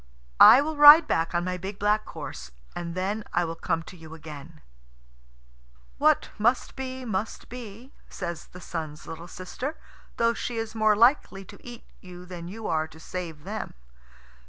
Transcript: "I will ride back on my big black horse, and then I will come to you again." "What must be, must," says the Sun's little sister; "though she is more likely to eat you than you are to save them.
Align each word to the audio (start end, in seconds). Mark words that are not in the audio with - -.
"I 0.39 0.61
will 0.61 0.77
ride 0.77 1.07
back 1.07 1.35
on 1.35 1.43
my 1.45 1.57
big 1.57 1.77
black 1.77 2.07
horse, 2.07 2.49
and 2.75 2.95
then 2.95 3.23
I 3.33 3.45
will 3.45 3.53
come 3.53 3.83
to 3.83 3.95
you 3.95 4.15
again." 4.15 4.61
"What 5.99 6.31
must 6.39 6.75
be, 6.75 7.05
must," 7.05 7.45
says 8.09 8.47
the 8.47 8.61
Sun's 8.61 9.05
little 9.05 9.27
sister; 9.27 9.77
"though 10.17 10.33
she 10.33 10.57
is 10.57 10.73
more 10.73 10.95
likely 10.95 11.45
to 11.45 11.63
eat 11.63 11.83
you 11.99 12.25
than 12.25 12.47
you 12.47 12.65
are 12.65 12.87
to 12.87 12.99
save 12.99 13.43
them. 13.43 13.75